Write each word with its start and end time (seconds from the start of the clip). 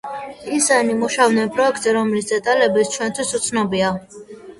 ისინი 0.59 0.93
მუშაობდნენ 1.01 1.51
პროექტზე, 1.57 1.93
რომლის 1.97 2.31
დეტალებიც 2.31 2.89
ჩვენთვის 2.95 3.35
უცნობია. 3.41 3.93